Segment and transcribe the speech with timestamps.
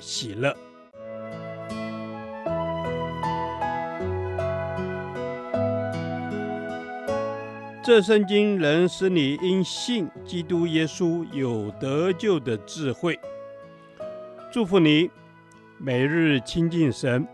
[0.00, 0.56] 喜乐。
[7.82, 13.18] 这圣经能使你因信基督耶稣有得救的智慧。
[14.52, 15.10] 祝福你，
[15.78, 17.26] 每日亲近神，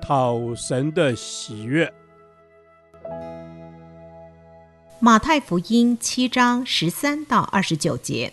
[0.00, 1.92] 讨神的喜悦。
[4.98, 8.32] 马太福音七章十三到二十九节，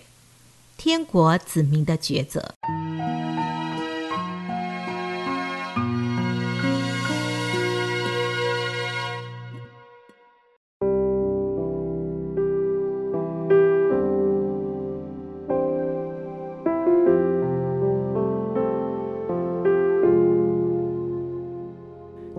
[0.78, 2.54] 天国子民的抉择。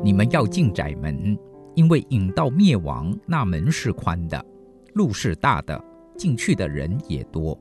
[0.02, 1.38] 你们要进窄门。
[1.76, 4.44] 因为引到灭亡那门是宽的，
[4.94, 5.82] 路是大的，
[6.18, 7.56] 进去的人也多；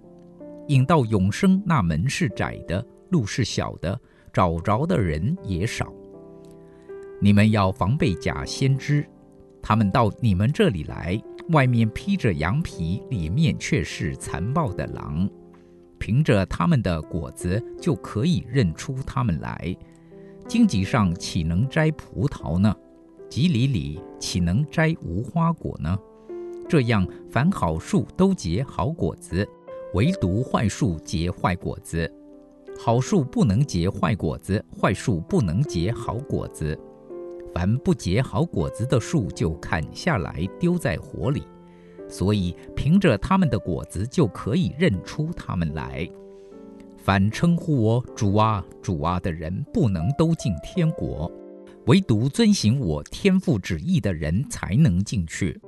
[0.67, 3.97] 引到永生那门是窄的，路是小的，
[4.33, 5.93] 找着的人也少。
[7.21, 9.05] 你们要防备假先知，
[9.61, 15.29] 他们到你们这里来，外面披着羊皮，里面却是残暴的狼。
[15.99, 19.77] 凭着他们的果子就可以认出他们来。
[20.49, 22.75] 荆棘上岂能摘葡萄呢？
[23.29, 25.95] 蒺藜里岂能摘无花果呢？
[26.67, 29.47] 这样，凡好树都结好果子，
[29.93, 32.11] 唯独坏树结坏果子。
[32.79, 36.75] 好树不能结坏果子，坏树不能结好果子。
[37.53, 41.43] 凡不结好果子的树，就砍下来丢在火里。
[42.07, 46.09] 所以，凭着他们的果子就可以认出他们来。
[47.01, 51.31] 凡称呼我主啊、主啊的人，不能都进天国。
[51.85, 55.59] 唯独遵行我天父旨意的人才能进去。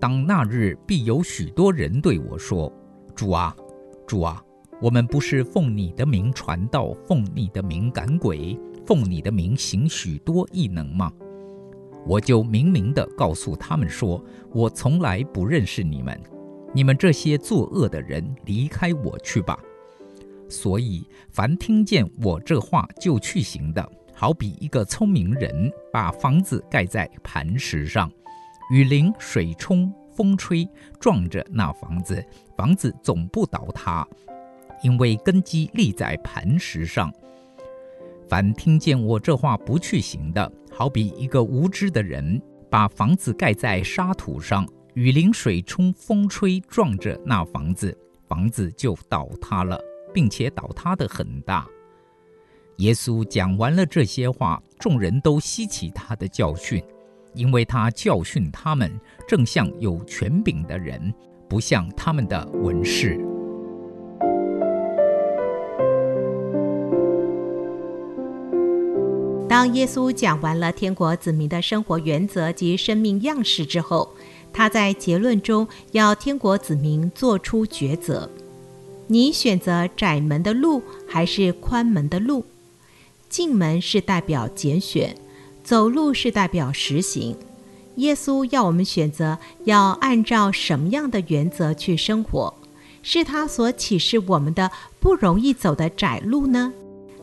[0.00, 2.72] 当那日，必有许多人对我说
[3.14, 3.54] ：“主啊，
[4.06, 4.42] 主啊，
[4.80, 11.12] 我们不是奉你的名传道，奉你的名赶鬼，奉你的名行许多异能吗？”
[12.06, 14.24] 我就明明地告诉他们说
[14.54, 16.18] ：“我从来不认识你们，
[16.72, 19.58] 你们这些作恶的人，离开我去吧。”
[20.48, 28.10] 所以，凡听见我这话就去行的，好比一个聪明人把房子盖在磐石上，
[28.70, 30.68] 雨淋、水冲、风吹，
[31.00, 32.24] 撞着那房子，
[32.56, 34.06] 房子总不倒塌，
[34.82, 37.12] 因为根基立在磐石上。
[38.28, 47.96] 凡听见我这话不去行的，好比一个无知的人把房子盖在沙土上，雨淋、水冲、风吹，撞着那房子，
[48.26, 49.80] 房子就倒塌了，
[50.16, 51.66] 并且倒塌的很大。
[52.78, 56.82] 耶稣讲完了这些话，众人都稀奇他的教训，
[57.34, 58.90] 因为他教训他们，
[59.28, 61.12] 正像有权柄的人，
[61.50, 63.20] 不像他们的文士。
[69.46, 74.14] 当耶稣讲完了天国子民的生活原则及生命样式之后，
[74.50, 78.30] 他在结论中要天国子民做出抉择：
[79.08, 82.44] 你选择窄门的路，还是宽门的路？
[83.28, 85.16] 进门是代表拣选，
[85.62, 87.36] 走路是代表实行。
[87.96, 92.52] 耶稣要我们选择要按照什么样的原则去生活？
[93.02, 96.72] 是他所启示我们的不容易走的窄路呢，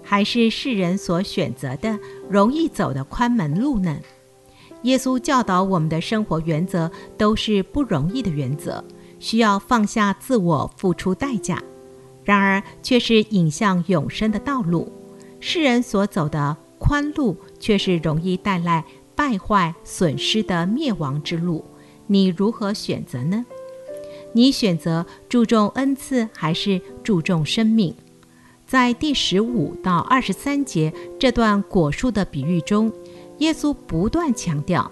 [0.02, 3.98] 还是世人所选择的容易走的宽门路呢？
[4.84, 8.84] 耶稣教导我们的生活原则都是不容易的原则，
[9.20, 11.62] 需要放下自我，付出代价，
[12.24, 14.92] 然而却是引向永生的道路。
[15.40, 21.66] 世人所走的宽路，却是容易带来败坏、损失的灭亡之路。
[22.08, 23.46] 你如何选择呢？
[24.34, 27.96] 你选择注重恩赐，还是注重生命？
[28.66, 32.92] 在第十五到二十三节这段果树的比喻中，
[33.40, 34.92] 耶稣不断强调，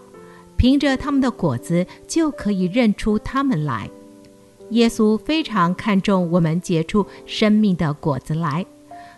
[0.57, 3.89] 凭着他们的果子就可以认出他们来。
[4.71, 8.65] 耶稣非常看重我们结出生命的果子来。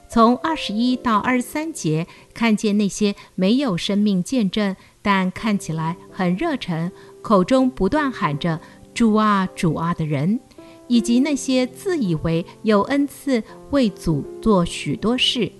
[0.09, 2.05] 从二十一到二十三节，
[2.35, 6.91] 看见那些没有生命见证，但看起来很热忱，
[7.23, 8.61] 口中不断喊着
[8.93, 10.39] “主啊，主啊”的人，
[10.87, 13.41] 以及那些自以为有恩赐
[13.71, 15.51] 为主做许多事，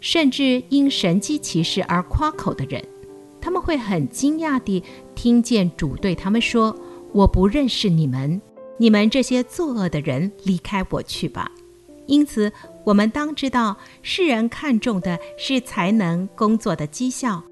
[0.00, 2.84] 甚至因神迹奇事而夸口的人，
[3.40, 4.82] 他们会很惊讶地
[5.14, 6.76] 听见主对他们说
[7.12, 8.42] ：“我不认识你们，
[8.76, 11.50] 你们这些作恶的人，离开我去吧。”
[12.06, 12.52] 因此，
[12.84, 17.42] 我们当知道，世人看重的是才能、工作的绩效，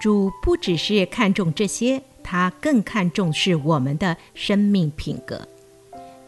[0.00, 5.46] 主不只是看重这些，他更看重是我们的生命品格。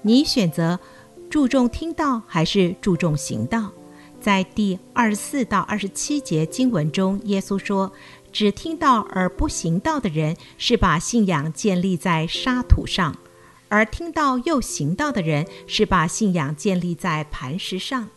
[0.02, 0.78] 你选择
[1.28, 3.72] 注重听道还是注重行道？
[4.20, 7.92] 在第二十四到二十七节经文中，耶稣说
[8.32, 13.12] ：“只听道而不行道的人，是把信仰建立在沙土上；
[13.68, 18.08] 而听到又行道的人，是把信仰建立在磐石上。”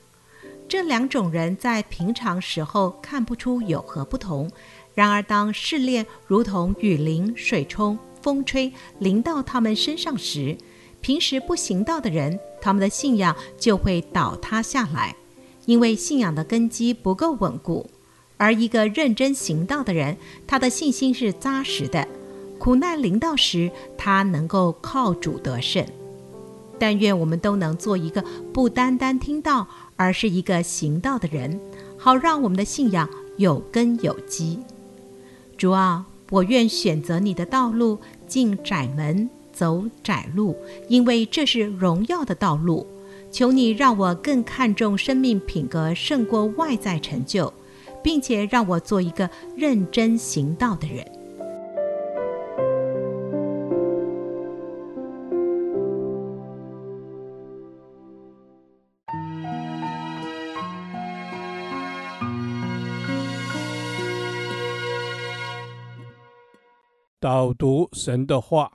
[0.67, 4.51] 这两种人在平常时候看不出有何不同，
[4.93, 10.57] 然而当试炼如同雨淋、水冲、风吹淋到他们身上时，
[10.99, 15.15] 平时不行道的人，他们的信仰就会倒塌下来。
[15.65, 17.89] 因为信仰的根基不够稳固，
[18.35, 22.07] 而一个认真行道的人，他的信心是扎实的。
[22.59, 25.85] 苦难临到时，他能够靠主得胜。
[26.79, 28.23] 但愿我们都能做一个
[28.53, 31.59] 不单单听道，而是一个行道的人，
[31.97, 34.59] 好让我们的信仰有根有基。
[35.57, 40.55] 主啊，我愿选择你的道路，进窄门，走窄路，
[40.87, 42.85] 因为这是荣耀的道路。
[43.31, 47.51] 求你让我更看重生命品格胜过外在成就，
[48.03, 51.05] 并且让我做一个认真行道的人。
[67.27, 68.71] 导读神的话。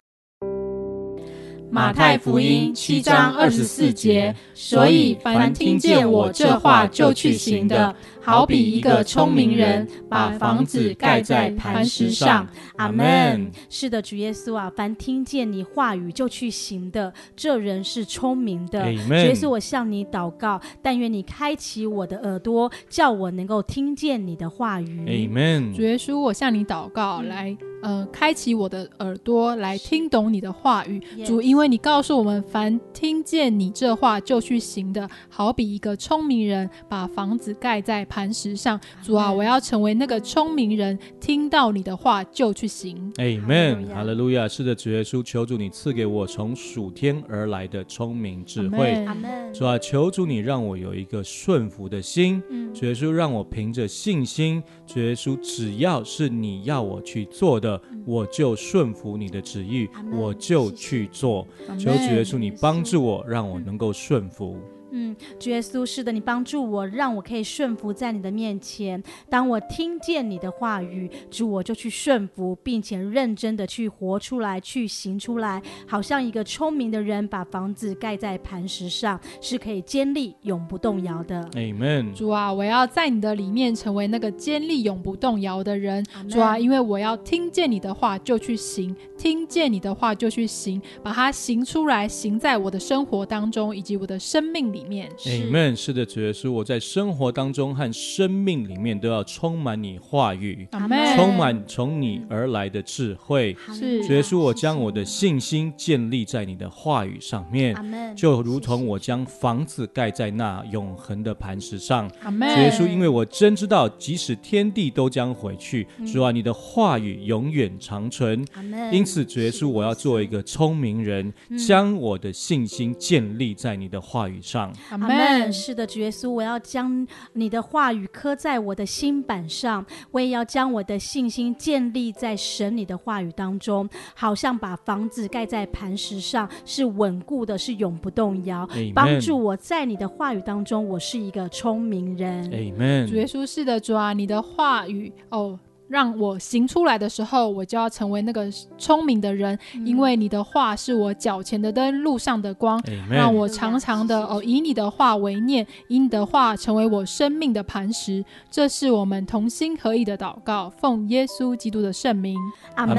[1.71, 12.47] 马太福音七章二十四节，所以凡听见我这话就去行的，好比一个聪明人把房子盖在磐石上。
[12.77, 13.51] 阿门。
[13.71, 18.83] 是的，主耶稣啊，凡听见你话语就去行的，这人是聪明的。
[18.83, 24.99] 主耶稣，我向你祷告，但愿你开启我的耳朵，叫我能够听见你的话语。
[25.07, 25.73] 阿门。
[25.73, 27.57] 主耶稣，我向你祷告，来。
[27.83, 38.81] 呃，开启我的耳朵来听懂你的话语主，因为你告诉我们，凡听见你这话就去行的，好比一个聪明人把房子盖在磐石上。
[39.03, 43.13] 主啊，我要成为那个聪明人，听到你的话就去行。
[43.17, 44.47] Amen，哈利路亚。
[44.47, 49.05] 是的，主耶稣，求主你赐给我从属天而来的聪明智慧。
[49.09, 49.53] Amen.
[49.53, 52.41] 主啊，求主你让我有一个顺服的心。
[52.49, 54.63] 嗯、主耶稣，让我凭着信心。
[54.87, 57.72] 主耶稣，只要是你要我去做的。
[58.07, 61.47] 我就顺服你的旨意，我就去做。
[61.79, 64.59] 求主耶稣，你帮助我，让我能够顺服。
[64.95, 69.03] 嗯，主耶稣，是的，你帮助我，让我可以顺服在你的面前。
[69.31, 81.43] 当我听见你的话语，主，我就去顺服，并且认真的去活出来，去行出来，好像一个聪明的人把房子盖在磐石上，是可以坚立、永不动摇的。
[81.55, 82.13] Amen。
[82.13, 86.05] 主啊，我要在你的里面成为那个坚立、永不动摇的人。
[86.05, 94.82] Amen 主啊，因为我要听见你的话就去行，听见你的话就去行，把它行出来，行在我的生活当中以及我的生命里。
[94.85, 95.77] Amen。
[95.77, 101.17] 是的，主耶稣，我在生活当中和生命里面都要充满你话语，Amen。
[101.17, 103.57] 充满从你而来的智慧。
[103.73, 108.15] 是，主耶稣，我将我的信心建立在你的话语上面，Amen。
[108.15, 112.11] 就如同我将房子盖在那永恒的磐石上。
[112.25, 112.55] Amen。
[112.55, 118.45] 主耶稣，因为我真知道，即使天地都将回去，主啊，你的话语永远长存。
[118.47, 118.93] Amen。
[118.93, 121.33] 因此，主耶稣，我要做一个聪明人，
[121.67, 124.72] 将我的信心建立在你的话语上。
[124.91, 125.53] 阿门。
[125.53, 138.67] 是的，主耶稣，我要将你的话语刻在我的心板上，我也要将我的信心建立在神你的话语当中，好像把房子盖在磐石上，是稳固的，是永不动摇。
[138.69, 142.51] Amen 帮助我在你的话语当中，我是一个聪明人。
[142.51, 145.59] Amen 主耶稣，是的，主啊，你的话语哦。
[145.89, 152.83] 让我行出来的时候，我就要成为那个聪明的人，嗯、因为你的话是我脚前的灯，路上的光。
[153.11, 158.25] 让我常常的哦，以你的话为念，以你的话成为我生命的磐石。
[158.51, 162.39] 这是我们同心合意的祷告，奉耶稣基督的圣名，
[162.77, 162.97] 阿门。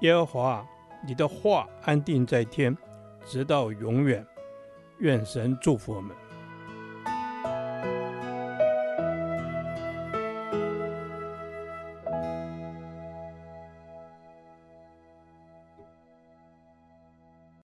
[0.00, 0.64] 耶和华，
[1.06, 2.74] 你的话安定在天，
[3.26, 4.24] 直到永远。
[5.00, 6.16] 愿神祝福我们。